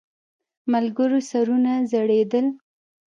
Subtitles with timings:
[0.71, 2.45] ملګرو سرونه ځړېدل.